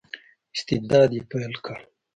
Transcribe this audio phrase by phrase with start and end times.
[0.55, 1.77] استبداد یې پیل کړ.